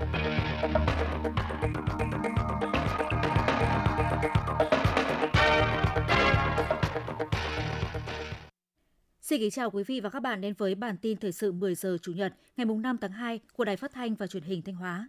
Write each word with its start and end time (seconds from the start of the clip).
Xin 0.00 0.10
kính 9.40 9.50
chào 9.50 9.70
quý 9.70 9.84
vị 9.86 10.00
và 10.00 10.10
các 10.10 10.20
bạn 10.20 10.40
đến 10.40 10.54
với 10.58 10.74
bản 10.74 10.96
tin 10.96 11.16
thời 11.16 11.32
sự 11.32 11.52
10 11.52 11.74
giờ 11.74 11.98
Chủ 12.02 12.12
nhật 12.12 12.34
ngày 12.56 12.64
5 12.64 12.96
tháng 13.00 13.12
2 13.12 13.40
của 13.52 13.64
Đài 13.64 13.76
Phát 13.76 13.92
thanh 13.92 14.14
và 14.14 14.26
Truyền 14.26 14.42
hình 14.42 14.62
Thanh 14.62 14.74
Hóa. 14.74 15.08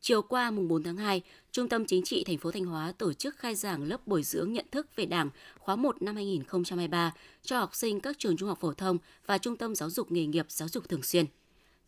Chiều 0.00 0.22
qua 0.22 0.50
mùng 0.50 0.68
4 0.68 0.82
tháng 0.82 0.96
2, 0.96 1.22
Trung 1.52 1.68
tâm 1.68 1.84
Chính 1.84 2.04
trị 2.04 2.24
thành 2.24 2.38
phố 2.38 2.50
Thanh 2.50 2.64
Hóa 2.64 2.92
tổ 2.98 3.12
chức 3.12 3.36
khai 3.36 3.54
giảng 3.54 3.82
lớp 3.82 4.06
bồi 4.06 4.22
dưỡng 4.22 4.52
nhận 4.52 4.66
thức 4.70 4.86
về 4.96 5.06
Đảng 5.06 5.30
khóa 5.58 5.76
1 5.76 6.02
năm 6.02 6.16
2023 6.16 7.12
cho 7.42 7.58
học 7.58 7.74
sinh 7.74 8.00
các 8.00 8.18
trường 8.18 8.36
trung 8.36 8.48
học 8.48 8.58
phổ 8.60 8.72
thông 8.72 8.98
và 9.26 9.38
trung 9.38 9.56
tâm 9.56 9.74
giáo 9.74 9.90
dục 9.90 10.12
nghề 10.12 10.26
nghiệp 10.26 10.46
giáo 10.48 10.68
dục 10.68 10.88
thường 10.88 11.02
xuyên. 11.02 11.26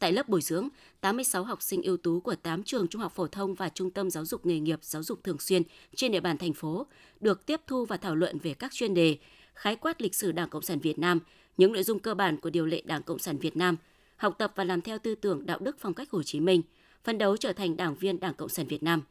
Tại 0.02 0.12
lớp 0.12 0.28
bồi 0.28 0.42
dưỡng, 0.42 0.68
86 1.00 1.44
học 1.44 1.62
sinh 1.62 1.82
ưu 1.82 1.96
tú 1.96 2.20
của 2.20 2.34
8 2.34 2.62
trường 2.62 2.88
trung 2.88 3.02
học 3.02 3.12
phổ 3.14 3.26
thông 3.26 3.54
và 3.54 3.68
trung 3.68 3.90
tâm 3.90 4.10
giáo 4.10 4.24
dục 4.24 4.46
nghề 4.46 4.60
nghiệp 4.60 4.78
giáo 4.82 5.02
dục 5.02 5.24
thường 5.24 5.38
xuyên 5.38 5.62
trên 5.96 6.12
địa 6.12 6.20
bàn 6.20 6.38
thành 6.38 6.52
phố 6.52 6.86
được 7.20 7.46
tiếp 7.46 7.60
thu 7.66 7.84
và 7.84 7.96
thảo 7.96 8.14
luận 8.14 8.38
về 8.38 8.54
các 8.54 8.72
chuyên 8.72 8.94
đề 8.94 9.18
khái 9.54 9.76
quát 9.76 10.02
lịch 10.02 10.14
sử 10.14 10.32
Đảng 10.32 10.48
Cộng 10.48 10.62
sản 10.62 10.78
Việt 10.78 10.98
Nam, 10.98 11.20
những 11.56 11.72
nội 11.72 11.82
dung 11.82 11.98
cơ 11.98 12.14
bản 12.14 12.36
của 12.36 12.50
điều 12.50 12.66
lệ 12.66 12.82
Đảng 12.84 13.02
Cộng 13.02 13.18
sản 13.18 13.38
Việt 13.38 13.56
Nam, 13.56 13.76
học 14.16 14.34
tập 14.38 14.52
và 14.56 14.64
làm 14.64 14.80
theo 14.80 14.98
tư 14.98 15.14
tưởng 15.14 15.46
đạo 15.46 15.58
đức 15.58 15.76
phong 15.78 15.94
cách 15.94 16.10
Hồ 16.10 16.22
Chí 16.22 16.40
Minh, 16.40 16.62
phấn 17.04 17.18
đấu 17.18 17.36
trở 17.36 17.52
thành 17.52 17.76
đảng 17.76 17.94
viên 17.94 18.20
Đảng 18.20 18.34
Cộng 18.34 18.48
sản 18.48 18.66
Việt 18.66 18.82
Nam. 18.82 19.02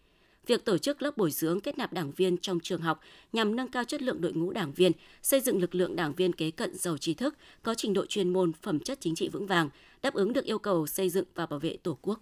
Việc 0.47 0.65
tổ 0.65 0.77
chức 0.77 1.01
lớp 1.01 1.17
bồi 1.17 1.31
dưỡng 1.31 1.61
kết 1.61 1.77
nạp 1.77 1.93
đảng 1.93 2.11
viên 2.11 2.37
trong 2.37 2.59
trường 2.59 2.81
học 2.81 2.99
nhằm 3.33 3.55
nâng 3.55 3.67
cao 3.67 3.83
chất 3.83 4.01
lượng 4.01 4.21
đội 4.21 4.33
ngũ 4.33 4.51
đảng 4.51 4.73
viên, 4.73 4.91
xây 5.21 5.41
dựng 5.41 5.61
lực 5.61 5.75
lượng 5.75 5.95
đảng 5.95 6.13
viên 6.13 6.33
kế 6.33 6.51
cận 6.51 6.75
giàu 6.75 6.97
trí 6.97 7.13
thức, 7.13 7.35
có 7.63 7.73
trình 7.73 7.93
độ 7.93 8.05
chuyên 8.05 8.33
môn, 8.33 8.53
phẩm 8.53 8.79
chất 8.79 8.97
chính 9.01 9.15
trị 9.15 9.29
vững 9.29 9.47
vàng, 9.47 9.69
đáp 10.01 10.13
ứng 10.13 10.33
được 10.33 10.45
yêu 10.45 10.59
cầu 10.59 10.87
xây 10.87 11.09
dựng 11.09 11.25
và 11.35 11.45
bảo 11.45 11.59
vệ 11.59 11.77
Tổ 11.83 11.97
quốc. 12.01 12.19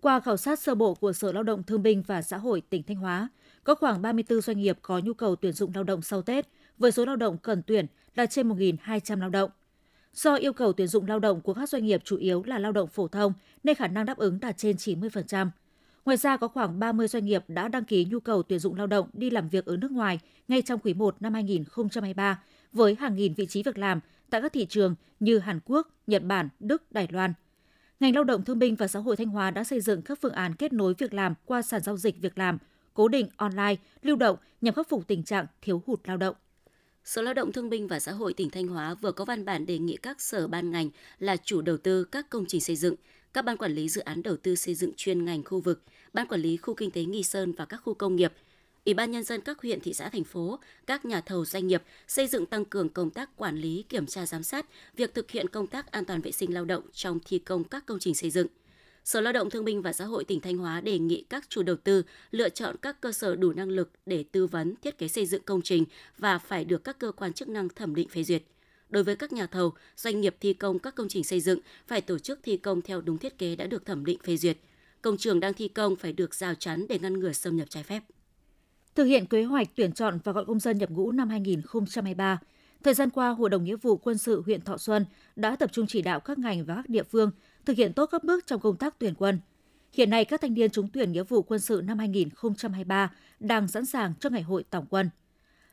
Qua 0.00 0.20
khảo 0.20 0.36
sát 0.36 0.58
sơ 0.58 0.74
bộ 0.74 0.94
của 0.94 1.12
Sở 1.12 1.32
Lao 1.32 1.42
động 1.42 1.62
Thương 1.62 1.82
binh 1.82 2.02
và 2.06 2.22
Xã 2.22 2.36
hội 2.36 2.60
tỉnh 2.60 2.82
Thanh 2.82 2.96
Hóa, 2.96 3.28
có 3.64 3.74
khoảng 3.74 4.02
34 4.02 4.40
doanh 4.40 4.60
nghiệp 4.60 4.78
có 4.82 4.98
nhu 4.98 5.14
cầu 5.14 5.36
tuyển 5.36 5.52
dụng 5.52 5.72
lao 5.74 5.84
động 5.84 6.02
sau 6.02 6.22
Tết, 6.22 6.48
với 6.78 6.92
số 6.92 7.04
lao 7.04 7.16
động 7.16 7.38
cần 7.38 7.62
tuyển 7.66 7.86
là 8.14 8.26
trên 8.26 8.48
1.200 8.48 9.20
lao 9.20 9.30
động. 9.30 9.50
Do 10.14 10.34
yêu 10.34 10.52
cầu 10.52 10.72
tuyển 10.72 10.88
dụng 10.88 11.06
lao 11.08 11.18
động 11.18 11.40
của 11.40 11.54
các 11.54 11.68
doanh 11.68 11.84
nghiệp 11.84 12.00
chủ 12.04 12.16
yếu 12.16 12.42
là 12.42 12.58
lao 12.58 12.72
động 12.72 12.88
phổ 12.88 13.08
thông 13.08 13.32
nên 13.64 13.76
khả 13.76 13.88
năng 13.88 14.06
đáp 14.06 14.18
ứng 14.18 14.40
đạt 14.40 14.58
trên 14.58 14.76
90%. 14.76 15.48
Ngoài 16.06 16.16
ra 16.16 16.36
có 16.36 16.48
khoảng 16.48 16.78
30 16.78 17.08
doanh 17.08 17.24
nghiệp 17.24 17.44
đã 17.48 17.68
đăng 17.68 17.84
ký 17.84 18.06
nhu 18.10 18.20
cầu 18.20 18.42
tuyển 18.42 18.58
dụng 18.58 18.74
lao 18.74 18.86
động 18.86 19.08
đi 19.12 19.30
làm 19.30 19.48
việc 19.48 19.66
ở 19.66 19.76
nước 19.76 19.90
ngoài 19.90 20.20
ngay 20.48 20.62
trong 20.62 20.80
quý 20.80 20.94
1 20.94 21.16
năm 21.22 21.34
2023 21.34 22.42
với 22.72 22.94
hàng 22.94 23.16
nghìn 23.16 23.34
vị 23.34 23.46
trí 23.46 23.62
việc 23.62 23.78
làm 23.78 24.00
tại 24.30 24.42
các 24.42 24.52
thị 24.52 24.66
trường 24.66 24.94
như 25.20 25.38
Hàn 25.38 25.60
Quốc, 25.64 25.88
Nhật 26.06 26.22
Bản, 26.24 26.48
Đức, 26.60 26.92
Đài 26.92 27.08
Loan. 27.10 27.32
Ngành 28.00 28.14
Lao 28.14 28.24
động 28.24 28.44
Thương 28.44 28.58
binh 28.58 28.74
và 28.76 28.88
Xã 28.88 28.98
hội 28.98 29.16
Thanh 29.16 29.28
Hóa 29.28 29.50
đã 29.50 29.64
xây 29.64 29.80
dựng 29.80 30.02
các 30.02 30.18
phương 30.22 30.32
án 30.32 30.54
kết 30.54 30.72
nối 30.72 30.94
việc 30.98 31.14
làm 31.14 31.34
qua 31.44 31.62
sàn 31.62 31.82
giao 31.82 31.96
dịch 31.96 32.20
việc 32.20 32.38
làm, 32.38 32.58
cố 32.94 33.08
định 33.08 33.28
online, 33.36 33.76
lưu 34.02 34.16
động 34.16 34.36
nhằm 34.60 34.74
khắc 34.74 34.88
phục 34.88 35.06
tình 35.06 35.22
trạng 35.22 35.46
thiếu 35.62 35.82
hụt 35.86 36.00
lao 36.04 36.16
động. 36.16 36.36
Sở 37.04 37.22
Lao 37.22 37.34
động 37.34 37.52
Thương 37.52 37.70
binh 37.70 37.88
và 37.88 38.00
Xã 38.00 38.12
hội 38.12 38.34
tỉnh 38.34 38.50
Thanh 38.50 38.68
Hóa 38.68 38.94
vừa 38.94 39.12
có 39.12 39.24
văn 39.24 39.44
bản 39.44 39.66
đề 39.66 39.78
nghị 39.78 39.96
các 39.96 40.20
sở 40.20 40.48
ban 40.48 40.70
ngành 40.70 40.90
là 41.18 41.36
chủ 41.36 41.62
đầu 41.62 41.76
tư 41.76 42.04
các 42.04 42.30
công 42.30 42.44
trình 42.48 42.60
xây 42.60 42.76
dựng, 42.76 42.94
các 43.36 43.44
ban 43.44 43.56
quản 43.56 43.72
lý 43.72 43.88
dự 43.88 44.00
án 44.00 44.22
đầu 44.22 44.36
tư 44.36 44.54
xây 44.54 44.74
dựng 44.74 44.90
chuyên 44.96 45.24
ngành 45.24 45.44
khu 45.44 45.60
vực, 45.60 45.82
ban 46.12 46.26
quản 46.26 46.40
lý 46.40 46.56
khu 46.56 46.74
kinh 46.74 46.90
tế 46.90 47.04
Nghi 47.04 47.22
Sơn 47.22 47.52
và 47.52 47.64
các 47.64 47.76
khu 47.76 47.94
công 47.94 48.16
nghiệp, 48.16 48.32
Ủy 48.84 48.94
ban 48.94 49.10
nhân 49.10 49.22
dân 49.22 49.40
các 49.40 49.62
huyện, 49.62 49.80
thị 49.80 49.92
xã, 49.92 50.08
thành 50.08 50.24
phố, 50.24 50.58
các 50.86 51.04
nhà 51.04 51.20
thầu 51.20 51.44
doanh 51.44 51.66
nghiệp 51.66 51.82
xây 52.08 52.26
dựng 52.26 52.46
tăng 52.46 52.64
cường 52.64 52.88
công 52.88 53.10
tác 53.10 53.36
quản 53.36 53.56
lý, 53.56 53.84
kiểm 53.88 54.06
tra 54.06 54.26
giám 54.26 54.42
sát 54.42 54.66
việc 54.96 55.14
thực 55.14 55.30
hiện 55.30 55.48
công 55.48 55.66
tác 55.66 55.92
an 55.92 56.04
toàn 56.04 56.20
vệ 56.20 56.32
sinh 56.32 56.54
lao 56.54 56.64
động 56.64 56.82
trong 56.92 57.18
thi 57.24 57.38
công 57.38 57.64
các 57.64 57.86
công 57.86 57.98
trình 57.98 58.14
xây 58.14 58.30
dựng– 58.30 58.46
Sở 59.06 59.20
Lao 59.20 59.32
động 59.32 59.50
Thương 59.50 59.64
binh 59.64 59.82
và 59.82 59.92
Xã 59.92 60.04
hội 60.04 60.24
tỉnh 60.24 60.40
Thanh 60.40 60.56
Hóa 60.56 60.80
đề 60.80 60.98
nghị 60.98 61.24
các 61.30 61.44
chủ 61.48 61.62
đầu 61.62 61.76
tư 61.76 62.02
lựa 62.30 62.48
chọn 62.48 62.76
các 62.82 63.00
cơ 63.00 63.12
sở 63.12 63.36
đủ 63.36 63.52
năng 63.52 63.68
lực 63.68 63.90
để 64.06 64.24
tư 64.32 64.46
vấn 64.46 64.74
thiết 64.82 64.98
kế 64.98 65.08
xây 65.08 65.26
dựng 65.26 65.42
công 65.42 65.62
trình 65.62 65.84
và 66.18 66.38
phải 66.38 66.64
được 66.64 66.84
các 66.84 66.98
cơ 66.98 67.12
quan 67.12 67.32
chức 67.32 67.48
năng 67.48 67.68
thẩm 67.68 67.94
định 67.94 68.08
phê 68.08 68.22
duyệt. 68.24 68.42
Đối 68.90 69.04
với 69.04 69.16
các 69.16 69.32
nhà 69.32 69.46
thầu, 69.46 69.72
doanh 69.96 70.20
nghiệp 70.20 70.36
thi 70.40 70.52
công 70.52 70.78
các 70.78 70.94
công 70.94 71.08
trình 71.08 71.24
xây 71.24 71.40
dựng 71.40 71.58
phải 71.86 72.00
tổ 72.00 72.18
chức 72.18 72.40
thi 72.42 72.56
công 72.56 72.82
theo 72.82 73.00
đúng 73.00 73.18
thiết 73.18 73.38
kế 73.38 73.56
đã 73.56 73.66
được 73.66 73.86
thẩm 73.86 74.04
định 74.04 74.18
phê 74.24 74.36
duyệt. 74.36 74.56
Công 75.02 75.16
trường 75.16 75.40
đang 75.40 75.54
thi 75.54 75.68
công 75.68 75.96
phải 75.96 76.12
được 76.12 76.34
rào 76.34 76.54
chắn 76.54 76.86
để 76.88 76.98
ngăn 76.98 77.20
ngừa 77.20 77.32
xâm 77.32 77.56
nhập 77.56 77.70
trái 77.70 77.82
phép. 77.82 78.02
Thực 78.94 79.04
hiện 79.04 79.26
kế 79.26 79.44
hoạch 79.44 79.68
tuyển 79.74 79.92
chọn 79.92 80.18
và 80.24 80.32
gọi 80.32 80.44
công 80.44 80.60
dân 80.60 80.78
nhập 80.78 80.90
ngũ 80.90 81.12
năm 81.12 81.28
2023, 81.28 82.38
thời 82.82 82.94
gian 82.94 83.10
qua, 83.10 83.30
Hội 83.30 83.50
đồng 83.50 83.64
Nghĩa 83.64 83.76
vụ 83.76 83.96
Quân 83.96 84.18
sự 84.18 84.42
huyện 84.46 84.60
Thọ 84.60 84.78
Xuân 84.78 85.04
đã 85.36 85.56
tập 85.56 85.70
trung 85.72 85.86
chỉ 85.86 86.02
đạo 86.02 86.20
các 86.20 86.38
ngành 86.38 86.64
và 86.64 86.74
các 86.74 86.88
địa 86.88 87.02
phương 87.02 87.30
thực 87.64 87.76
hiện 87.76 87.92
tốt 87.92 88.06
các 88.06 88.24
bước 88.24 88.46
trong 88.46 88.60
công 88.60 88.76
tác 88.76 88.98
tuyển 88.98 89.14
quân. 89.14 89.40
Hiện 89.92 90.10
nay, 90.10 90.24
các 90.24 90.40
thanh 90.40 90.54
niên 90.54 90.70
trúng 90.70 90.88
tuyển 90.88 91.12
nghĩa 91.12 91.22
vụ 91.22 91.42
quân 91.42 91.60
sự 91.60 91.82
năm 91.84 91.98
2023 91.98 93.12
đang 93.40 93.68
sẵn 93.68 93.86
sàng 93.86 94.14
cho 94.20 94.30
ngày 94.30 94.42
hội 94.42 94.64
tổng 94.70 94.86
quân. 94.90 95.10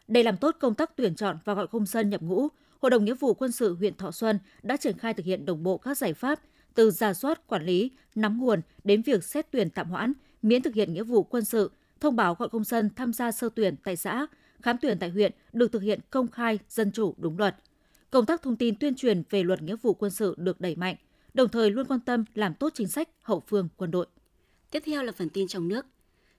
Để 0.08 0.24
làm 0.24 0.38
tốt 0.38 0.56
công 0.60 0.76
tác 0.76 0.92
tuyển 0.96 1.16
chọn 1.16 1.38
và 1.46 1.54
gọi 1.54 1.68
công 1.68 1.86
dân 1.86 2.10
nhập 2.10 2.22
ngũ, 2.22 2.48
Hội 2.84 2.90
đồng 2.90 3.06
Nghĩa 3.06 3.14
vụ 3.14 3.34
Quân 3.34 3.52
sự 3.52 3.76
huyện 3.76 3.96
Thọ 3.96 4.12
Xuân 4.12 4.40
đã 4.64 4.78
triển 4.78 4.98
khai 4.98 5.14
thực 5.14 5.26
hiện 5.26 5.46
đồng 5.46 5.64
bộ 5.64 5.78
các 5.78 5.98
giải 5.98 6.14
pháp 6.14 6.40
từ 6.74 6.92
giả 6.92 7.14
soát, 7.14 7.48
quản 7.48 7.66
lý, 7.66 7.92
nắm 8.16 8.38
nguồn 8.42 8.62
đến 8.84 9.02
việc 9.02 9.24
xét 9.24 9.48
tuyển 9.52 9.70
tạm 9.70 9.90
hoãn, 9.90 10.14
miễn 10.42 10.62
thực 10.62 10.74
hiện 10.74 10.94
nghĩa 10.94 11.04
vụ 11.04 11.24
quân 11.24 11.46
sự, 11.46 11.72
thông 12.00 12.16
báo 12.16 12.36
gọi 12.36 12.50
công 12.50 12.64
dân 12.64 12.90
tham 12.96 13.14
gia 13.14 13.32
sơ 13.32 13.50
tuyển 13.56 13.76
tại 13.84 13.96
xã, 13.96 14.28
khám 14.62 14.78
tuyển 14.82 14.98
tại 15.00 15.10
huyện 15.10 15.32
được 15.54 15.72
thực 15.72 15.82
hiện 15.82 16.00
công 16.10 16.28
khai, 16.28 16.60
dân 16.70 16.92
chủ, 16.92 17.16
đúng 17.18 17.38
luật. 17.38 17.56
Công 18.10 18.26
tác 18.26 18.42
thông 18.42 18.56
tin 18.56 18.76
tuyên 18.76 18.96
truyền 18.96 19.24
về 19.30 19.44
luật 19.44 19.62
nghĩa 19.62 19.76
vụ 19.82 19.94
quân 19.94 20.12
sự 20.12 20.36
được 20.38 20.62
đẩy 20.62 20.76
mạnh– 20.76 20.96
đồng 21.34 21.50
thời 21.50 21.72
luôn 21.72 21.88
quan 21.88 22.00
tâm 22.00 22.26
làm 22.34 22.54
tốt 22.54 22.70
chính 22.74 22.88
sách 22.88 23.10
hậu 23.22 23.44
phương 23.48 23.68
quân 23.78 23.92
đội. 23.92 24.06
Tiếp 24.72 24.84
theo 24.86 25.04
là 25.04 25.12
phần 25.12 25.30
tin 25.30 25.48
trong 25.48 25.68
nước. 25.68 25.86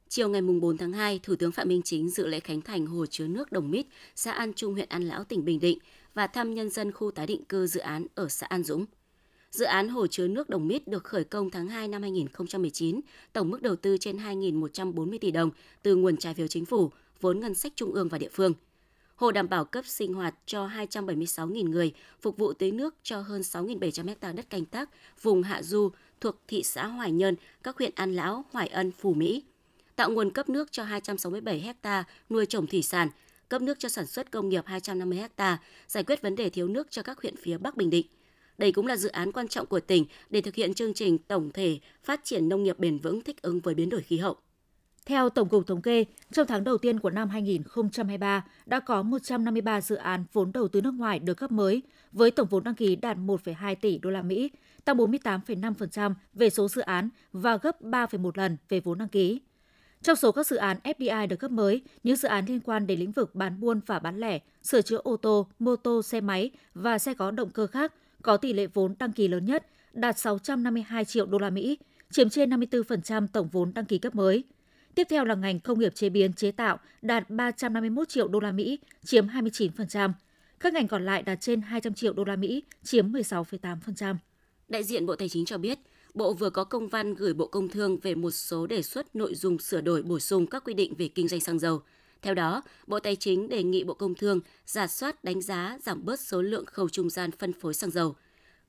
Chiều 0.09 0.29
ngày 0.29 0.43
4 0.43 0.77
tháng 0.77 0.93
2, 0.93 1.21
Thủ 1.23 1.37
tướng 1.37 1.53
Phạm 1.53 1.69
Minh 1.69 1.83
Chính 1.85 2.11
dự 2.11 2.27
lễ 2.27 2.41
khánh 2.41 2.61
thành 2.61 2.87
hồ 2.87 3.07
chứa 3.07 3.27
nước 3.27 3.53
Đồng 3.53 3.71
Mít, 3.71 3.87
xã 4.15 4.33
An 4.33 4.53
Trung, 4.55 4.73
huyện 4.73 4.89
An 4.89 5.03
Lão, 5.03 5.25
tỉnh 5.25 5.45
Bình 5.45 5.61
Định 5.61 5.79
và 6.15 6.27
thăm 6.27 6.55
nhân 6.55 6.71
dân 6.71 6.93
khu 6.93 7.11
tái 7.11 7.27
định 7.27 7.45
cư 7.45 7.67
dự 7.67 7.81
án 7.81 8.07
ở 8.15 8.29
xã 8.29 8.47
An 8.47 8.63
Dũng. 8.63 8.87
Dự 9.51 9.65
án 9.65 9.89
hồ 9.89 10.07
chứa 10.07 10.29
nước 10.29 10.49
Đồng 10.49 10.69
Mít 10.69 10.89
được 10.89 11.05
khởi 11.05 11.25
công 11.25 11.51
tháng 11.51 11.69
2 11.69 11.89
năm 11.89 12.03
2019, 12.03 13.01
tổng 13.33 13.51
mức 13.51 13.63
đầu 13.63 13.77
tư 13.77 13.97
trên 13.99 14.17
2.140 14.17 15.19
tỷ 15.21 15.31
đồng 15.31 15.51
từ 15.83 15.97
nguồn 15.97 16.17
trái 16.17 16.35
phiếu 16.35 16.47
chính 16.47 16.65
phủ, 16.65 16.91
vốn 17.21 17.41
ngân 17.41 17.55
sách 17.55 17.73
trung 17.77 17.93
ương 17.93 18.09
và 18.09 18.19
địa 18.19 18.31
phương– 18.33 18.53
Hồ 19.17 19.31
đảm 19.31 19.49
bảo 19.49 19.65
cấp 19.65 19.87
sinh 19.87 20.15
hoạt 20.15 20.35
cho 20.47 20.67
276.000 20.67 21.71
người, 21.71 21.93
phục 22.21 22.37
vụ 22.37 22.53
tưới 22.53 22.71
nước 22.71 22.95
cho 23.03 23.21
hơn 23.21 23.41
6.700 23.41 24.15
ha 24.21 24.33
đất 24.33 24.51
canh 24.51 24.65
tác 24.65 24.91
vùng 25.23 25.43
hạ 25.43 25.63
du 25.63 25.91
thuộc 26.21 26.37
thị 26.49 26.63
xã 26.63 26.87
Hoài 26.87 27.13
Nhơn, 27.13 27.35
các 27.63 27.79
huyện 27.79 27.93
An 27.95 28.15
Lão, 28.15 28.45
Hoài 28.53 28.69
Ân, 28.69 28.93
Phù 28.93 29.15
Mỹ. 29.15 29.45
Tạo 29.97 30.11
nguồn 30.11 30.31
cấp 30.31 30.49
nước 30.49 30.73
cho 30.73 30.85
267 30.85 31.75
ha 31.83 32.05
nuôi 32.31 32.47
trồng 32.47 32.67
thủy 32.67 32.83
sản, 32.83 33.09
cấp 33.55 33.63
nước 33.63 33.79
cho 33.79 33.89
sản 33.89 34.07
xuất 34.07 34.31
công 34.31 34.49
nghiệp 34.49 34.65
250 34.67 35.23
ha, 35.37 35.59
giải 35.87 36.05
quyết 36.05 36.23
vấn 36.23 36.37
đề 36.37 36.51
thiếu 36.51 36.69
nước 36.69 36.91
cho 36.91 37.03
các 37.03 37.23
huyện 37.23 37.35
phía 37.37 37.59
Bắc 37.59 37.77
Bình 37.77 37.91
Định. 37.91 38.07
Đây 38.59 38.73
cũng 38.73 38.87
là 38.87 38.97
dự 38.97 39.09
án 39.09 39.33
quan 39.33 39.49
trọng 39.49 39.67
của 39.67 39.81
tỉnh 39.81 40.05
để 40.31 40.41
thực 40.41 40.55
hiện 40.55 40.75
chương 40.75 40.95
trình 40.95 41.19
tổng 41.19 41.51
thể 41.55 41.79
phát 42.05 42.21
triển 42.25 42.49
nông 42.49 42.63
nghiệp 42.63 42.79
bền 42.79 42.99
vững 42.99 43.21
thích 43.21 43.43
ứng 43.43 43.61
với 43.61 43.75
biến 43.75 43.91
đổi 43.91 44.03
khí 44.03 44.19
hậu. 44.19 44.37
Theo 45.07 45.29
Tổng 45.29 45.49
cục 45.49 45.67
Thống 45.67 45.83
kê, 45.83 46.05
trong 46.33 46.47
tháng 46.47 46.65
đầu 46.65 46.79
tiên 46.79 47.01
của 47.01 47.11
năm 47.11 47.29
2023 47.29 48.45
đã 48.67 48.81
có 48.81 49.03
153 49.03 49.81
dự 49.81 49.97
án 49.97 50.25
vốn 50.33 50.53
đầu 50.53 50.69
tư 50.69 50.81
nước 50.81 50.95
ngoài 50.95 51.19
được 51.19 51.35
cấp 51.35 51.53
mới 51.53 51.83
với 52.13 52.31
tổng 52.31 52.49
vốn 52.51 52.65
đăng 52.65 52.75
ký 52.75 52.97
đạt 52.97 53.17
1,2 53.17 53.75
tỷ 53.81 53.99
đô 53.99 54.11
la 54.11 54.23
Mỹ, 54.23 54.51
tăng 54.85 54.97
48,5% 54.97 56.15
về 56.33 56.51
số 56.51 56.69
dự 56.69 56.81
án 56.81 57.09
và 57.33 57.57
gấp 57.57 57.83
3,1 57.83 58.31
lần 58.35 58.57
về 58.69 58.81
vốn 58.81 58.99
đăng 58.99 59.09
ký. 59.09 59.41
Trong 60.05 60.17
số 60.17 60.33
các 60.33 60.47
dự 60.47 60.57
án 60.57 60.77
FDI 60.85 61.29
được 61.29 61.37
cấp 61.37 61.51
mới, 61.51 61.83
những 62.03 62.17
dự 62.17 62.29
án 62.29 62.45
liên 62.47 62.61
quan 62.61 62.87
đến 62.87 62.99
lĩnh 62.99 63.13
vực 63.13 63.35
bán 63.35 63.61
buôn 63.61 63.81
và 63.87 63.99
bán 63.99 64.21
lẻ, 64.21 64.39
sửa 64.63 64.83
chữa 64.83 65.01
ô 65.05 65.17
tô, 65.17 65.47
mô 65.59 65.77
tô, 65.77 66.03
xe 66.03 66.21
máy 66.21 66.51
và 66.75 66.99
xe 66.99 67.15
có 67.15 67.31
động 67.31 67.51
cơ 67.51 67.67
khác 67.67 67.93
có 68.23 68.37
tỷ 68.37 68.53
lệ 68.53 68.67
vốn 68.67 68.95
đăng 68.99 69.13
ký 69.13 69.29
lớn 69.29 69.47
nhất, 69.47 69.67
đạt 69.93 70.19
652 70.19 71.05
triệu 71.05 71.27
đô 71.27 71.39
la 71.39 71.51
Mỹ, 71.51 71.79
chiếm 72.11 72.31
trên 72.31 72.51
54% 72.51 73.27
tổng 73.33 73.49
vốn 73.49 73.75
đăng 73.75 73.85
ký 73.85 73.99
cấp 73.99 74.15
mới. 74.15 74.45
Tiếp 74.95 75.07
theo 75.11 75.25
là 75.25 75.35
ngành 75.35 75.61
công 75.61 75.79
nghiệp 75.79 75.95
chế 75.95 76.09
biến 76.09 76.33
chế 76.33 76.53
tạo 76.53 76.79
đạt 77.03 77.31
351 77.31 78.09
triệu 78.09 78.29
đô 78.29 78.41
la 78.41 78.53
Mỹ, 78.53 78.79
chiếm 79.05 79.27
29%. 79.27 80.13
Các 80.61 80.73
ngành 80.73 80.89
còn 80.89 81.05
lại 81.05 81.23
đạt 81.23 81.41
trên 81.41 81.61
200 81.61 81.95
triệu 81.95 82.13
đô 82.13 82.25
la 82.25 82.37
Mỹ, 82.37 82.63
chiếm 82.83 83.13
16,8%. 83.13 84.17
Đại 84.69 84.85
diện 84.85 85.07
Bộ 85.07 85.17
Tài 85.17 85.29
chính 85.29 85.45
cho 85.45 85.59
biết, 85.59 85.79
Bộ 86.15 86.33
vừa 86.33 86.51
có 86.51 86.65
công 86.65 86.89
văn 86.89 87.15
gửi 87.15 87.35
Bộ 87.35 87.47
Công 87.47 87.69
Thương 87.69 87.99
về 87.99 88.15
một 88.15 88.31
số 88.31 88.67
đề 88.67 88.83
xuất 88.83 89.17
nội 89.17 89.35
dung 89.35 89.59
sửa 89.59 89.81
đổi 89.81 90.03
bổ 90.03 90.19
sung 90.19 90.47
các 90.47 90.65
quy 90.65 90.75
định 90.75 90.95
về 90.99 91.09
kinh 91.09 91.29
doanh 91.29 91.41
xăng 91.41 91.59
dầu. 91.59 91.83
Theo 92.23 92.35
đó, 92.35 92.63
Bộ 92.87 93.01
Tài 93.01 93.17
chính 93.17 93.49
đề 93.49 93.63
nghị 93.63 93.85
Bộ 93.85 93.95
Công 93.95 94.15
Thương 94.15 94.41
giả 94.67 94.87
soát 94.87 95.25
đánh 95.25 95.43
giá 95.43 95.79
giảm 95.83 96.05
bớt 96.05 96.21
số 96.21 96.43
lượng 96.43 96.65
khâu 96.67 96.89
trung 96.89 97.11
gian 97.11 97.31
phân 97.31 97.53
phối 97.53 97.75
xăng 97.75 97.91
dầu, 97.91 98.15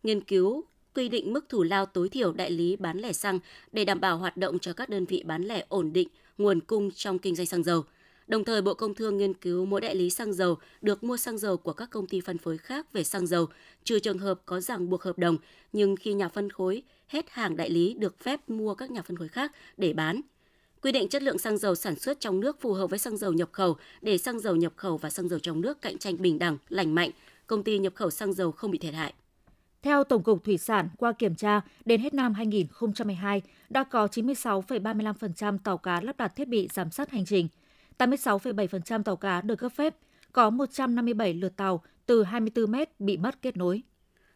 nghiên 0.04 0.22
cứu 0.22 0.64
quy 0.96 1.10
định 1.10 1.34
mức 1.34 1.46
thủ 1.50 1.64
lao 1.64 1.86
tối 1.86 2.10
thiểu 2.10 2.34
đại 2.34 2.52
lý 2.52 2.76
bán 2.76 2.98
lẻ 2.98 3.14
xăng 3.14 3.40
để 3.72 3.86
đảm 3.86 4.00
bảo 4.00 4.18
hoạt 4.18 4.38
động 4.38 4.60
cho 4.60 4.74
các 4.74 4.90
đơn 4.90 5.06
vị 5.06 5.24
bán 5.26 5.44
lẻ 5.44 5.66
ổn 5.70 5.94
định 5.94 6.08
nguồn 6.38 6.60
cung 6.60 6.92
trong 6.92 7.20
kinh 7.20 7.36
doanh 7.36 7.48
xăng 7.48 7.64
dầu, 7.64 7.84
Đồng 8.28 8.44
thời, 8.44 8.62
Bộ 8.62 8.74
Công 8.74 8.94
Thương 8.94 9.18
nghiên 9.18 9.34
cứu 9.34 9.66
mỗi 9.66 9.82
đại 9.82 9.96
lý 9.96 10.10
xăng 10.10 10.34
dầu 10.34 10.58
được 10.82 11.04
mua 11.04 11.18
xăng 11.18 11.38
dầu 11.38 11.58
của 11.58 11.74
các 11.74 11.90
công 11.90 12.08
ty 12.08 12.22
phân 12.22 12.38
phối 12.38 12.58
khác 12.58 12.94
về 12.94 13.04
xăng 13.04 13.28
dầu, 13.28 13.46
trừ 13.84 14.00
trường 14.00 14.18
hợp 14.18 14.42
có 14.46 14.60
ràng 14.60 14.90
buộc 14.90 15.04
hợp 15.04 15.18
đồng, 15.18 15.38
nhưng 15.74 15.96
khi 15.96 16.14
nhà 16.14 16.30
phân 16.30 16.50
khối 16.50 16.84
hết 17.08 17.26
hàng 17.30 17.58
đại 17.58 17.70
lý 17.70 17.94
được 17.94 18.20
phép 18.20 18.50
mua 18.50 18.76
các 18.76 18.92
nhà 18.92 19.02
phân 19.02 19.18
phối 19.18 19.28
khác 19.28 19.52
để 19.78 19.94
bán. 19.94 20.22
Quy 20.82 20.92
định 20.92 21.10
chất 21.10 21.24
lượng 21.24 21.38
xăng 21.38 21.58
dầu 21.58 21.76
sản 21.76 21.96
xuất 21.96 22.20
trong 22.20 22.40
nước 22.40 22.62
phù 22.62 22.74
hợp 22.74 22.90
với 22.90 23.00
xăng 23.00 23.18
dầu 23.18 23.34
nhập 23.34 23.50
khẩu 23.52 23.78
để 24.02 24.18
xăng 24.18 24.40
dầu 24.40 24.56
nhập 24.56 24.74
khẩu 24.76 24.98
và 24.98 25.10
xăng 25.10 25.30
dầu 25.30 25.40
trong 25.40 25.62
nước 25.62 25.82
cạnh 25.82 25.98
tranh 25.98 26.16
bình 26.20 26.40
đẳng, 26.40 26.58
lành 26.70 26.96
mạnh, 26.96 27.12
công 27.48 27.64
ty 27.64 27.80
nhập 27.80 27.96
khẩu 27.96 28.10
xăng 28.10 28.34
dầu 28.34 28.52
không 28.52 28.72
bị 28.72 28.78
thiệt 28.78 28.94
hại. 28.94 29.14
Theo 29.82 30.04
Tổng 30.04 30.24
cục 30.24 30.44
Thủy 30.44 30.58
sản, 30.58 30.90
qua 30.98 31.12
kiểm 31.12 31.36
tra, 31.36 31.62
đến 31.86 32.02
hết 32.02 32.14
năm 32.14 32.34
2012 32.34 33.42
đã 33.70 33.84
có 33.84 34.06
96,35% 34.06 35.58
tàu 35.58 35.78
cá 35.78 36.02
lắp 36.02 36.18
đặt 36.18 36.36
thiết 36.36 36.48
bị 36.48 36.68
giám 36.74 36.92
sát 36.92 37.12
hành 37.12 37.26
trình, 37.26 37.48
86,7% 37.98 39.04
tàu 39.04 39.16
cá 39.16 39.42
được 39.42 39.56
cấp 39.56 39.72
phép, 39.76 39.96
có 40.32 40.50
157 40.50 41.34
lượt 41.34 41.56
tàu 41.56 41.84
từ 42.06 42.24
24 42.24 42.72
mét 42.72 43.00
bị 43.00 43.18
mất 43.18 43.42
kết 43.42 43.58
nối. 43.58 43.84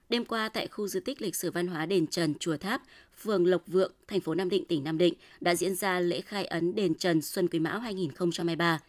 Đêm 0.09 0.25
qua 0.25 0.49
tại 0.49 0.67
khu 0.67 0.87
di 0.87 0.99
tích 0.99 1.21
lịch 1.21 1.35
sử 1.35 1.51
văn 1.51 1.67
hóa 1.67 1.85
đền 1.85 2.07
Trần 2.07 2.33
Chùa 2.39 2.57
Tháp, 2.57 2.81
phường 3.17 3.47
Lộc 3.47 3.67
Vượng, 3.67 3.91
thành 4.07 4.19
phố 4.19 4.33
Nam 4.33 4.49
Định, 4.49 4.65
tỉnh 4.65 4.83
Nam 4.83 4.97
Định 4.97 5.13
đã 5.41 5.55
diễn 5.55 5.75
ra 5.75 5.99
lễ 5.99 6.21
khai 6.21 6.45
ấn 6.45 6.75
đền 6.75 6.95
Trần 6.95 7.21
Xuân 7.21 7.47
Quý 7.47 7.59
Mão 7.59 7.79
2023. 7.79 8.79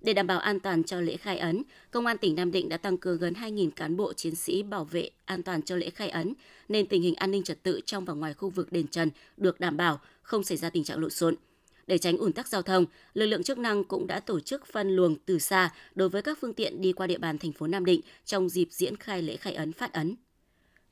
Để 0.00 0.12
đảm 0.12 0.26
bảo 0.26 0.38
an 0.38 0.60
toàn 0.60 0.84
cho 0.84 1.00
lễ 1.00 1.16
khai 1.16 1.38
ấn, 1.38 1.62
Công 1.90 2.06
an 2.06 2.18
tỉnh 2.18 2.34
Nam 2.34 2.52
Định 2.52 2.68
đã 2.68 2.76
tăng 2.76 2.96
cường 2.96 3.18
gần 3.18 3.34
2.000 3.34 3.70
cán 3.70 3.96
bộ 3.96 4.12
chiến 4.12 4.34
sĩ 4.34 4.62
bảo 4.62 4.84
vệ 4.84 5.10
an 5.24 5.42
toàn 5.42 5.62
cho 5.62 5.76
lễ 5.76 5.90
khai 5.90 6.08
ấn, 6.10 6.34
nên 6.68 6.86
tình 6.86 7.02
hình 7.02 7.14
an 7.14 7.30
ninh 7.30 7.42
trật 7.42 7.62
tự 7.62 7.80
trong 7.86 8.04
và 8.04 8.14
ngoài 8.14 8.34
khu 8.34 8.50
vực 8.50 8.72
đền 8.72 8.86
Trần 8.86 9.10
được 9.36 9.60
đảm 9.60 9.76
bảo, 9.76 10.00
không 10.22 10.44
xảy 10.44 10.56
ra 10.56 10.70
tình 10.70 10.84
trạng 10.84 10.98
lộn 10.98 11.10
xộn. 11.10 11.34
Để 11.86 11.98
tránh 11.98 12.16
ủn 12.16 12.32
tắc 12.32 12.48
giao 12.48 12.62
thông, 12.62 12.84
lực 13.14 13.26
lượng 13.26 13.42
chức 13.42 13.58
năng 13.58 13.84
cũng 13.84 14.06
đã 14.06 14.20
tổ 14.20 14.40
chức 14.40 14.66
phân 14.66 14.96
luồng 14.96 15.16
từ 15.26 15.38
xa 15.38 15.70
đối 15.94 16.08
với 16.08 16.22
các 16.22 16.38
phương 16.40 16.54
tiện 16.54 16.80
đi 16.80 16.92
qua 16.92 17.06
địa 17.06 17.18
bàn 17.18 17.38
thành 17.38 17.52
phố 17.52 17.66
Nam 17.66 17.84
Định 17.84 18.00
trong 18.24 18.48
dịp 18.48 18.68
diễn 18.70 18.96
khai 18.96 19.22
lễ 19.22 19.36
khai 19.36 19.54
ấn 19.54 19.72
phát 19.72 19.92
ấn. 19.92 20.16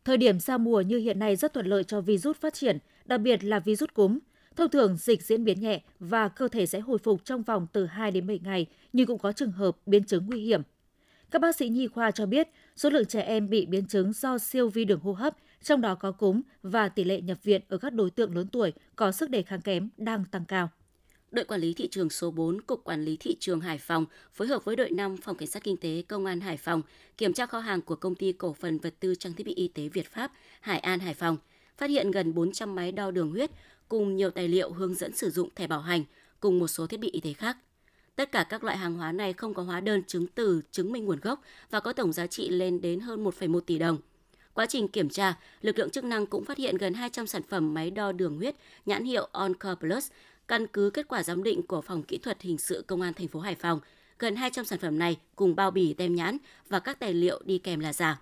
Thời 0.04 0.16
điểm 0.16 0.40
giao 0.40 0.58
mùa 0.58 0.80
như 0.80 0.98
hiện 0.98 1.18
nay 1.18 1.36
rất 1.36 1.52
thuận 1.54 1.66
lợi 1.66 1.84
cho 1.84 2.00
virus 2.00 2.36
phát 2.36 2.54
triển, 2.54 2.78
đặc 3.04 3.20
biệt 3.20 3.44
là 3.44 3.60
virus 3.60 3.88
cúm. 3.94 4.18
Thông 4.56 4.70
thường 4.70 4.96
dịch 4.96 5.22
diễn 5.22 5.44
biến 5.44 5.60
nhẹ 5.60 5.82
và 5.98 6.28
cơ 6.28 6.48
thể 6.48 6.66
sẽ 6.66 6.80
hồi 6.80 6.98
phục 6.98 7.24
trong 7.24 7.42
vòng 7.42 7.66
từ 7.72 7.86
2 7.86 8.10
đến 8.10 8.26
7 8.26 8.40
ngày, 8.44 8.66
nhưng 8.92 9.06
cũng 9.06 9.18
có 9.18 9.32
trường 9.32 9.52
hợp 9.52 9.76
biến 9.86 10.04
chứng 10.04 10.26
nguy 10.26 10.40
hiểm. 10.40 10.62
Các 11.30 11.42
bác 11.42 11.56
sĩ 11.56 11.68
nhi 11.68 11.86
khoa 11.86 12.10
cho 12.10 12.26
biết, 12.26 12.48
số 12.76 12.90
lượng 12.90 13.04
trẻ 13.04 13.20
em 13.20 13.50
bị 13.50 13.66
biến 13.66 13.86
chứng 13.86 14.12
do 14.12 14.38
siêu 14.38 14.68
vi 14.68 14.84
đường 14.84 15.00
hô 15.00 15.12
hấp, 15.12 15.36
trong 15.62 15.80
đó 15.80 15.94
có 15.94 16.12
cúm 16.12 16.40
và 16.62 16.88
tỷ 16.88 17.04
lệ 17.04 17.20
nhập 17.20 17.38
viện 17.42 17.62
ở 17.68 17.78
các 17.78 17.92
đối 17.92 18.10
tượng 18.10 18.36
lớn 18.36 18.46
tuổi 18.52 18.72
có 18.96 19.12
sức 19.12 19.30
đề 19.30 19.42
kháng 19.42 19.60
kém 19.60 19.88
đang 19.96 20.24
tăng 20.24 20.44
cao. 20.44 20.70
Đội 21.30 21.44
quản 21.44 21.60
lý 21.60 21.74
thị 21.74 21.88
trường 21.90 22.10
số 22.10 22.30
4, 22.30 22.60
Cục 22.60 22.84
Quản 22.84 23.04
lý 23.04 23.16
Thị 23.16 23.36
trường 23.40 23.60
Hải 23.60 23.78
Phòng 23.78 24.06
phối 24.34 24.48
hợp 24.48 24.64
với 24.64 24.76
đội 24.76 24.90
5 24.90 25.16
Phòng 25.16 25.36
Cảnh 25.36 25.48
sát 25.48 25.62
Kinh 25.64 25.76
tế 25.76 26.02
Công 26.08 26.24
an 26.24 26.40
Hải 26.40 26.56
Phòng 26.56 26.82
kiểm 27.18 27.32
tra 27.32 27.46
kho 27.46 27.58
hàng 27.58 27.82
của 27.82 27.96
công 27.96 28.14
ty 28.14 28.32
cổ 28.32 28.52
phần 28.52 28.78
vật 28.78 28.94
tư 29.00 29.14
trang 29.14 29.32
thiết 29.32 29.46
bị 29.46 29.54
y 29.54 29.68
tế 29.68 29.88
Việt 29.88 30.12
Pháp, 30.12 30.32
Hải 30.60 30.78
An, 30.78 31.00
Hải 31.00 31.14
Phòng, 31.14 31.36
phát 31.76 31.90
hiện 31.90 32.10
gần 32.10 32.34
400 32.34 32.74
máy 32.74 32.92
đo 32.92 33.10
đường 33.10 33.30
huyết 33.30 33.50
cùng 33.88 34.16
nhiều 34.16 34.30
tài 34.30 34.48
liệu 34.48 34.72
hướng 34.72 34.94
dẫn 34.94 35.16
sử 35.16 35.30
dụng 35.30 35.48
thẻ 35.54 35.66
bảo 35.66 35.80
hành 35.80 36.04
cùng 36.40 36.58
một 36.58 36.68
số 36.68 36.86
thiết 36.86 37.00
bị 37.00 37.10
y 37.10 37.20
tế 37.20 37.32
khác. 37.32 37.56
Tất 38.16 38.32
cả 38.32 38.44
các 38.48 38.64
loại 38.64 38.76
hàng 38.76 38.94
hóa 38.94 39.12
này 39.12 39.32
không 39.32 39.54
có 39.54 39.62
hóa 39.62 39.80
đơn 39.80 40.02
chứng 40.06 40.26
từ 40.26 40.62
chứng 40.70 40.92
minh 40.92 41.04
nguồn 41.04 41.20
gốc 41.20 41.40
và 41.70 41.80
có 41.80 41.92
tổng 41.92 42.12
giá 42.12 42.26
trị 42.26 42.48
lên 42.48 42.80
đến 42.80 43.00
hơn 43.00 43.24
1,1 43.24 43.60
tỷ 43.60 43.78
đồng. 43.78 43.98
Quá 44.54 44.66
trình 44.66 44.88
kiểm 44.88 45.08
tra, 45.08 45.34
lực 45.60 45.78
lượng 45.78 45.90
chức 45.90 46.04
năng 46.04 46.26
cũng 46.26 46.44
phát 46.44 46.58
hiện 46.58 46.76
gần 46.76 46.94
200 46.94 47.26
sản 47.26 47.42
phẩm 47.42 47.74
máy 47.74 47.90
đo 47.90 48.12
đường 48.12 48.36
huyết 48.36 48.54
nhãn 48.86 49.04
hiệu 49.04 49.28
Oncor 49.32 49.78
Plus 49.80 50.10
Căn 50.48 50.66
cứ 50.66 50.90
kết 50.90 51.08
quả 51.08 51.22
giám 51.22 51.42
định 51.42 51.62
của 51.62 51.80
Phòng 51.80 52.02
Kỹ 52.02 52.18
thuật 52.18 52.42
Hình 52.42 52.58
sự 52.58 52.84
Công 52.86 53.00
an 53.00 53.14
thành 53.14 53.28
phố 53.28 53.40
Hải 53.40 53.54
Phòng, 53.54 53.80
gần 54.18 54.36
200 54.36 54.64
sản 54.64 54.78
phẩm 54.78 54.98
này 54.98 55.16
cùng 55.36 55.56
bao 55.56 55.70
bì 55.70 55.94
tem 55.94 56.14
nhãn 56.14 56.36
và 56.68 56.80
các 56.80 56.98
tài 56.98 57.14
liệu 57.14 57.42
đi 57.44 57.58
kèm 57.58 57.80
là 57.80 57.92
giả. 57.92 58.20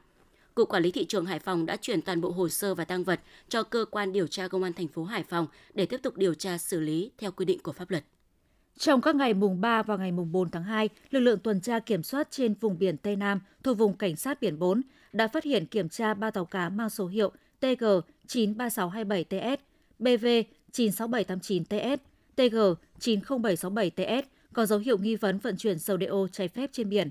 Cục 0.54 0.68
Quản 0.68 0.82
lý 0.82 0.90
thị 0.90 1.04
trường 1.04 1.26
Hải 1.26 1.38
Phòng 1.38 1.66
đã 1.66 1.76
chuyển 1.76 2.02
toàn 2.02 2.20
bộ 2.20 2.30
hồ 2.30 2.48
sơ 2.48 2.74
và 2.74 2.84
tăng 2.84 3.04
vật 3.04 3.20
cho 3.48 3.62
cơ 3.62 3.84
quan 3.90 4.12
điều 4.12 4.26
tra 4.26 4.48
công 4.48 4.62
an 4.62 4.72
thành 4.72 4.88
phố 4.88 5.04
Hải 5.04 5.22
Phòng 5.22 5.46
để 5.74 5.86
tiếp 5.86 6.00
tục 6.02 6.16
điều 6.16 6.34
tra 6.34 6.58
xử 6.58 6.80
lý 6.80 7.10
theo 7.18 7.30
quy 7.30 7.44
định 7.44 7.58
của 7.58 7.72
pháp 7.72 7.90
luật. 7.90 8.04
Trong 8.78 9.00
các 9.00 9.16
ngày 9.16 9.34
mùng 9.34 9.60
3 9.60 9.82
và 9.82 9.96
ngày 9.96 10.12
mùng 10.12 10.32
4 10.32 10.50
tháng 10.50 10.64
2, 10.64 10.88
lực 11.10 11.20
lượng 11.20 11.38
tuần 11.38 11.60
tra 11.60 11.78
kiểm 11.78 12.02
soát 12.02 12.30
trên 12.30 12.54
vùng 12.54 12.78
biển 12.78 12.96
Tây 12.96 13.16
Nam 13.16 13.40
thuộc 13.62 13.78
vùng 13.78 13.96
cảnh 13.96 14.16
sát 14.16 14.40
biển 14.40 14.58
4 14.58 14.82
đã 15.12 15.28
phát 15.28 15.44
hiện 15.44 15.66
kiểm 15.66 15.88
tra 15.88 16.14
ba 16.14 16.30
tàu 16.30 16.44
cá 16.44 16.68
mang 16.68 16.90
số 16.90 17.06
hiệu 17.06 17.32
TG 17.60 17.84
93627TS, 18.28 19.56
BV 19.98 20.26
96789TS 20.72 21.96
TG 22.36 22.56
90767TS 23.00 24.22
có 24.52 24.66
dấu 24.66 24.78
hiệu 24.78 24.98
nghi 24.98 25.16
vấn 25.16 25.38
vận 25.38 25.56
chuyển 25.56 25.78
dầu 25.78 25.96
đeo 25.96 26.28
trái 26.32 26.48
phép 26.48 26.70
trên 26.72 26.88
biển. 26.88 27.10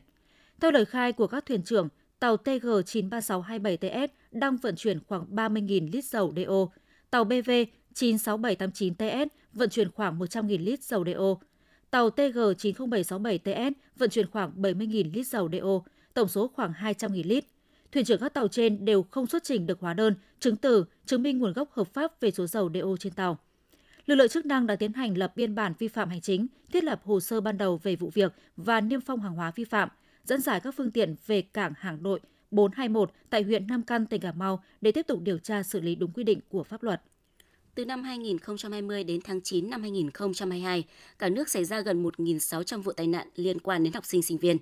Theo 0.62 0.72
lời 0.72 0.86
khai 0.86 1.12
của 1.12 1.28
các 1.28 1.46
thuyền 1.46 1.64
trưởng, 1.64 1.90
tàu 2.20 2.38
TG 2.38 2.68
93627TS 2.86 4.08
đang 4.32 4.58
vận 4.58 4.76
chuyển 4.76 5.00
khoảng 5.08 5.36
30.000 5.36 5.90
lít 5.92 6.06
dầu 6.06 6.32
đeo, 6.32 6.72
tàu 7.12 7.24
BV 7.24 7.52
96789TS 7.96 9.28
vận 9.54 9.70
chuyển 9.70 9.92
khoảng 9.92 10.20
100.000 10.20 10.64
lít 10.64 10.84
dầu 10.84 11.04
đeo, 11.04 11.40
tàu 11.92 12.10
TG 12.10 12.38
90767TS 12.58 13.72
vận 13.96 14.10
chuyển 14.10 14.30
khoảng 14.32 14.62
70.000 14.62 15.12
lít 15.14 15.28
dầu 15.28 15.48
đeo, 15.48 15.86
tổng 16.14 16.28
số 16.28 16.48
khoảng 16.48 16.74
200.000 16.82 17.28
lít. 17.28 17.46
Thuyền 17.92 18.06
trưởng 18.06 18.20
các 18.20 18.34
tàu 18.34 18.48
trên 18.48 18.86
đều 18.86 19.04
không 19.04 19.28
xuất 19.28 19.44
trình 19.44 19.68
được 19.68 19.80
hóa 19.80 19.94
đơn, 19.94 20.16
chứng 20.40 20.56
từ, 20.56 20.86
chứng 21.06 21.24
minh 21.24 21.40
nguồn 21.40 21.54
gốc 21.54 21.72
hợp 21.72 21.88
pháp 21.94 22.22
về 22.22 22.32
số 22.32 22.48
dầu 22.48 22.70
đeo 22.70 22.96
trên 23.00 23.14
tàu 23.14 23.40
lực 24.06 24.16
lượng 24.16 24.30
chức 24.30 24.46
năng 24.46 24.68
đã 24.68 24.76
tiến 24.76 24.94
hành 24.94 25.18
lập 25.18 25.34
biên 25.36 25.56
bản 25.56 25.74
vi 25.80 25.88
phạm 25.88 26.10
hành 26.10 26.22
chính, 26.22 26.48
thiết 26.72 26.84
lập 26.84 27.02
hồ 27.04 27.20
sơ 27.20 27.42
ban 27.42 27.58
đầu 27.58 27.80
về 27.84 27.96
vụ 27.96 28.10
việc 28.14 28.34
và 28.58 28.82
niêm 28.82 29.02
phong 29.02 29.22
hàng 29.22 29.36
hóa 29.36 29.52
vi 29.56 29.64
phạm, 29.64 29.90
dẫn 30.24 30.42
giải 30.42 30.60
các 30.60 30.76
phương 30.78 30.92
tiện 30.92 31.16
về 31.28 31.42
cảng 31.42 31.74
hàng 31.78 32.04
đội 32.04 32.20
421 32.52 33.12
tại 33.30 33.44
huyện 33.44 33.68
Nam 33.68 33.82
Căn, 33.84 34.06
tỉnh 34.06 34.22
Cà 34.22 34.32
Mau 34.32 34.64
để 34.82 34.92
tiếp 34.92 35.08
tục 35.08 35.22
điều 35.22 35.38
tra 35.38 35.64
xử 35.64 35.82
lý 35.82 35.96
đúng 35.96 36.12
quy 36.12 36.24
định 36.24 36.40
của 36.50 36.64
pháp 36.64 36.84
luật. 36.84 37.02
Từ 37.76 37.86
năm 37.86 38.04
2020 38.04 39.04
đến 39.04 39.22
tháng 39.24 39.42
9 39.42 39.70
năm 39.70 39.82
2022, 39.82 40.84
cả 41.20 41.30
nước 41.30 41.50
xảy 41.50 41.66
ra 41.66 41.82
gần 41.82 42.04
1.600 42.04 42.82
vụ 42.82 42.92
tai 42.92 43.08
nạn 43.08 43.28
liên 43.36 43.60
quan 43.60 43.84
đến 43.84 43.94
học 43.94 44.06
sinh 44.06 44.24
sinh 44.24 44.38
viên. 44.38 44.58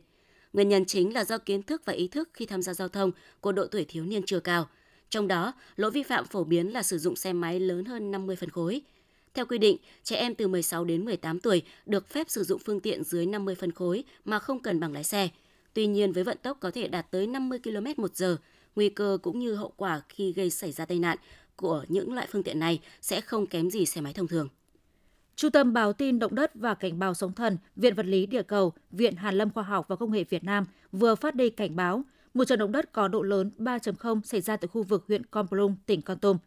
Nguyên 0.53 0.69
nhân 0.69 0.85
chính 0.85 1.13
là 1.13 1.23
do 1.23 1.37
kiến 1.37 1.63
thức 1.63 1.81
và 1.85 1.93
ý 1.93 2.07
thức 2.07 2.29
khi 2.33 2.45
tham 2.45 2.61
gia 2.61 2.73
giao 2.73 2.87
thông 2.87 3.11
của 3.41 3.51
độ 3.51 3.67
tuổi 3.67 3.85
thiếu 3.85 4.05
niên 4.05 4.23
chưa 4.25 4.39
cao. 4.39 4.67
Trong 5.09 5.27
đó, 5.27 5.53
lỗi 5.75 5.91
vi 5.91 6.03
phạm 6.03 6.25
phổ 6.25 6.43
biến 6.43 6.73
là 6.73 6.83
sử 6.83 6.97
dụng 6.97 7.15
xe 7.15 7.33
máy 7.33 7.59
lớn 7.59 7.85
hơn 7.85 8.11
50 8.11 8.35
phân 8.35 8.49
khối, 8.49 8.81
theo 9.33 9.45
quy 9.45 9.57
định, 9.57 9.77
trẻ 10.03 10.15
em 10.15 10.35
từ 10.35 10.47
16 10.47 10.85
đến 10.85 11.05
18 11.05 11.39
tuổi 11.39 11.61
được 11.85 12.09
phép 12.09 12.29
sử 12.29 12.43
dụng 12.43 12.61
phương 12.65 12.79
tiện 12.79 13.03
dưới 13.03 13.25
50 13.25 13.55
phân 13.55 13.71
khối 13.71 14.03
mà 14.25 14.39
không 14.39 14.59
cần 14.59 14.79
bằng 14.79 14.93
lái 14.93 15.03
xe. 15.03 15.29
Tuy 15.73 15.87
nhiên 15.87 16.11
với 16.11 16.23
vận 16.23 16.37
tốc 16.41 16.57
có 16.59 16.71
thể 16.71 16.87
đạt 16.87 17.11
tới 17.11 17.27
50 17.27 17.59
km 17.63 18.01
một 18.01 18.15
giờ, 18.15 18.37
nguy 18.75 18.89
cơ 18.89 19.17
cũng 19.21 19.39
như 19.39 19.55
hậu 19.55 19.73
quả 19.77 20.01
khi 20.09 20.33
gây 20.33 20.49
xảy 20.49 20.71
ra 20.71 20.85
tai 20.85 20.99
nạn 20.99 21.17
của 21.55 21.85
những 21.87 22.13
loại 22.13 22.27
phương 22.31 22.43
tiện 22.43 22.59
này 22.59 22.79
sẽ 23.01 23.21
không 23.21 23.47
kém 23.47 23.69
gì 23.69 23.85
xe 23.85 24.01
máy 24.01 24.13
thông 24.13 24.27
thường. 24.27 24.49
Trung 25.35 25.51
tâm 25.51 25.73
báo 25.73 25.93
tin 25.93 26.19
động 26.19 26.35
đất 26.35 26.51
và 26.55 26.73
cảnh 26.73 26.99
báo 26.99 27.13
sóng 27.13 27.33
thần, 27.33 27.57
Viện 27.75 27.95
Vật 27.95 28.05
lý 28.05 28.25
Địa 28.25 28.43
cầu, 28.43 28.73
Viện 28.91 29.15
Hàn 29.15 29.35
lâm 29.35 29.49
Khoa 29.49 29.63
học 29.63 29.85
và 29.87 29.95
Công 29.95 30.11
nghệ 30.11 30.23
Việt 30.23 30.43
Nam 30.43 30.65
vừa 30.91 31.15
phát 31.15 31.35
đi 31.35 31.49
cảnh 31.49 31.75
báo 31.75 32.03
một 32.33 32.45
trận 32.45 32.59
động 32.59 32.71
đất 32.71 32.91
có 32.91 33.07
độ 33.07 33.21
lớn 33.21 33.51
3.0 33.57 34.21
xảy 34.21 34.41
ra 34.41 34.57
tại 34.57 34.67
khu 34.67 34.83
vực 34.83 35.03
huyện 35.07 35.25
Con 35.25 35.47
Plong, 35.47 35.75
tỉnh 35.85 36.01
Con 36.01 36.19
Tum. 36.19 36.37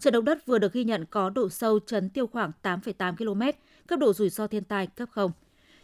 Trận 0.00 0.12
động 0.12 0.24
đất 0.24 0.46
vừa 0.46 0.58
được 0.58 0.72
ghi 0.72 0.84
nhận 0.84 1.04
có 1.04 1.30
độ 1.30 1.48
sâu 1.48 1.78
chấn 1.80 2.10
tiêu 2.10 2.26
khoảng 2.26 2.52
8,8 2.62 3.16
km, 3.16 3.58
cấp 3.86 3.98
độ 3.98 4.12
rủi 4.12 4.30
ro 4.30 4.46
thiên 4.46 4.64
tai 4.64 4.86
cấp 4.86 5.08
0. 5.12 5.32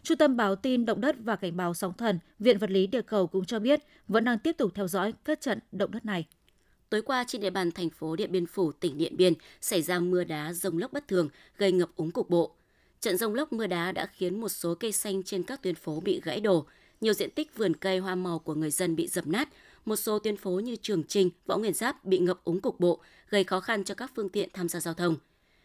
Trung 0.03 0.17
tâm 0.17 0.37
báo 0.37 0.55
tin 0.55 0.85
động 0.85 1.01
đất 1.01 1.15
và 1.19 1.35
cảnh 1.35 1.57
báo 1.57 1.73
sóng 1.73 1.93
thần, 1.93 2.19
Viện 2.39 2.57
Vật 2.57 2.71
lý 2.71 2.87
Địa 2.87 3.01
cầu 3.01 3.27
cũng 3.27 3.45
cho 3.45 3.59
biết 3.59 3.79
vẫn 4.07 4.23
đang 4.23 4.39
tiếp 4.39 4.55
tục 4.57 4.71
theo 4.75 4.87
dõi 4.87 5.13
các 5.25 5.41
trận 5.41 5.59
động 5.71 5.91
đất 5.91 6.05
này. 6.05 6.25
Tối 6.89 7.01
qua 7.01 7.23
trên 7.27 7.41
địa 7.41 7.49
bàn 7.49 7.71
thành 7.71 7.89
phố 7.89 8.15
Điện 8.15 8.31
Biên 8.31 8.45
Phủ, 8.45 8.71
tỉnh 8.71 8.97
Điện 8.97 9.17
Biên 9.17 9.33
xảy 9.61 9.81
ra 9.81 9.99
mưa 9.99 10.23
đá 10.23 10.53
rông 10.53 10.77
lốc 10.77 10.93
bất 10.93 11.07
thường, 11.07 11.29
gây 11.57 11.71
ngập 11.71 11.89
úng 11.95 12.11
cục 12.11 12.29
bộ. 12.29 12.55
Trận 12.99 13.17
rông 13.17 13.35
lốc 13.35 13.53
mưa 13.53 13.67
đá 13.67 13.91
đã 13.91 14.05
khiến 14.05 14.41
một 14.41 14.49
số 14.49 14.75
cây 14.75 14.91
xanh 14.91 15.23
trên 15.23 15.43
các 15.43 15.61
tuyến 15.61 15.75
phố 15.75 15.99
bị 15.99 16.21
gãy 16.23 16.39
đổ, 16.39 16.65
nhiều 17.01 17.13
diện 17.13 17.31
tích 17.31 17.57
vườn 17.57 17.73
cây 17.73 17.99
hoa 17.99 18.15
màu 18.15 18.39
của 18.39 18.55
người 18.55 18.71
dân 18.71 18.95
bị 18.95 19.07
dập 19.07 19.27
nát, 19.27 19.49
một 19.85 19.95
số 19.95 20.19
tuyến 20.19 20.37
phố 20.37 20.51
như 20.51 20.75
Trường 20.75 21.03
Trinh, 21.03 21.29
Võ 21.45 21.57
Nguyên 21.57 21.73
Giáp 21.73 22.05
bị 22.05 22.19
ngập 22.19 22.43
úng 22.43 22.61
cục 22.61 22.79
bộ, 22.79 22.99
gây 23.29 23.43
khó 23.43 23.59
khăn 23.59 23.83
cho 23.83 23.95
các 23.95 24.11
phương 24.15 24.29
tiện 24.29 24.49
tham 24.53 24.69
gia 24.69 24.79
giao 24.79 24.93
thông. 24.93 25.15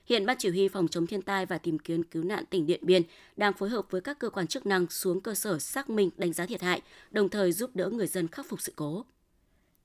Hiện 0.05 0.27
Ban 0.27 0.37
Chỉ 0.39 0.49
huy 0.49 0.69
Phòng 0.69 0.89
chống 0.89 1.07
thiên 1.07 1.23
tai 1.23 1.47
và 1.47 1.59
tìm 1.59 1.79
kiếm 1.79 2.03
cứu 2.03 2.25
nạn 2.25 2.45
tỉnh 2.51 2.67
Điện 2.67 2.81
Biên 2.83 3.03
đang 3.37 3.53
phối 3.53 3.69
hợp 3.69 3.87
với 3.91 4.01
các 4.01 4.19
cơ 4.19 4.31
quan 4.31 4.47
chức 4.47 4.67
năng 4.67 4.87
xuống 4.91 5.21
cơ 5.21 5.35
sở 5.35 5.59
xác 5.59 5.91
minh 5.91 6.11
đánh 6.17 6.33
giá 6.33 6.47
thiệt 6.47 6.63
hại, 6.63 6.83
đồng 7.11 7.29
thời 7.29 7.53
giúp 7.53 7.71
đỡ 7.75 7.91
người 7.91 8.07
dân 8.07 8.29
khắc 8.29 8.47
phục 8.49 8.61
sự 8.61 8.73
cố. 8.77 9.05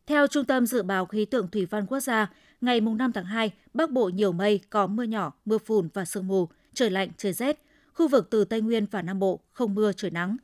Theo 0.06 0.28
Trung 0.28 0.46
tâm 0.46 0.66
Dự 0.66 0.84
báo 0.84 1.06
Khí 1.06 1.26
tượng 1.26 1.48
Thủy 1.48 1.66
văn 1.66 1.86
Quốc 1.86 2.00
gia, 2.00 2.32
ngày 2.62 2.82
5 2.82 3.12
tháng 3.12 3.26
2, 3.26 3.52
Bắc 3.74 3.92
Bộ 3.92 4.10
nhiều 4.10 4.32
mây, 4.32 4.62
có 4.70 4.88
mưa 4.88 5.04
nhỏ, 5.04 5.34
mưa 5.46 5.58
phùn 5.58 5.90
và 5.94 6.06
sương 6.06 6.28
mù, 6.28 6.50
trời 6.74 6.90
lạnh, 6.90 7.10
trời 7.18 7.34
rét. 7.34 7.62
Khu 7.94 8.08
vực 8.08 8.28
từ 8.30 8.46
Tây 8.46 8.62
Nguyên 8.62 8.86
và 8.92 9.02
Nam 9.02 9.20
Bộ 9.20 9.40
không 9.52 9.76
mưa, 9.76 9.92
trời 9.94 10.12
nắng. 10.12 10.38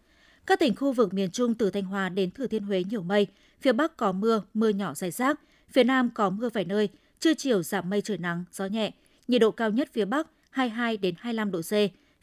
Các 0.45 0.59
tỉnh 0.59 0.75
khu 0.75 0.91
vực 0.91 1.13
miền 1.13 1.31
Trung 1.31 1.55
từ 1.55 1.69
Thanh 1.69 1.85
Hóa 1.85 2.09
đến 2.09 2.31
Thừa 2.31 2.47
Thiên 2.47 2.63
Huế 2.63 2.83
nhiều 2.89 3.01
mây, 3.01 3.27
phía 3.61 3.71
Bắc 3.71 3.97
có 3.97 4.11
mưa, 4.11 4.43
mưa 4.53 4.69
nhỏ 4.69 4.93
rải 4.93 5.11
rác, 5.11 5.39
phía 5.69 5.83
Nam 5.83 6.09
có 6.13 6.29
mưa 6.29 6.49
vài 6.49 6.65
nơi, 6.65 6.89
trưa 7.19 7.33
chiều 7.33 7.63
giảm 7.63 7.89
mây 7.89 8.01
trời 8.01 8.17
nắng, 8.17 8.43
gió 8.51 8.65
nhẹ. 8.65 8.91
Nhiệt 9.27 9.41
độ 9.41 9.51
cao 9.51 9.71
nhất 9.71 9.89
phía 9.93 10.05
Bắc 10.05 10.27
22 10.49 10.97
đến 10.97 11.15
25 11.17 11.51
độ 11.51 11.61
C, 11.61 11.73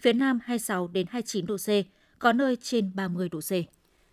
phía 0.00 0.12
Nam 0.12 0.38
26 0.44 0.88
đến 0.88 1.06
29 1.10 1.46
độ 1.46 1.56
C, 1.56 1.68
có 2.18 2.32
nơi 2.32 2.56
trên 2.56 2.90
30 2.94 3.28
độ 3.28 3.40
C. 3.40 3.52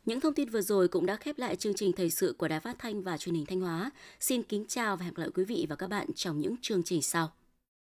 Những 0.05 0.19
thông 0.19 0.33
tin 0.33 0.49
vừa 0.49 0.61
rồi 0.61 0.87
cũng 0.87 1.05
đã 1.05 1.15
khép 1.15 1.39
lại 1.39 1.55
chương 1.55 1.73
trình 1.73 1.91
thời 1.93 2.09
sự 2.09 2.35
của 2.37 2.47
Đài 2.47 2.59
Phát 2.59 2.79
thanh 2.79 3.03
và 3.03 3.17
Truyền 3.17 3.35
hình 3.35 3.45
Thanh 3.45 3.61
Hóa. 3.61 3.91
Xin 4.19 4.43
kính 4.43 4.65
chào 4.67 4.97
và 4.97 5.05
hẹn 5.05 5.13
gặp 5.13 5.21
lại 5.21 5.29
quý 5.35 5.43
vị 5.43 5.65
và 5.69 5.75
các 5.75 5.87
bạn 5.87 6.07
trong 6.15 6.39
những 6.39 6.55
chương 6.61 6.83
trình 6.83 7.01
sau. 7.01 7.31